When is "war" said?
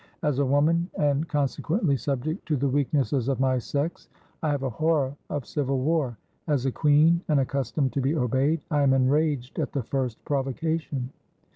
5.79-6.17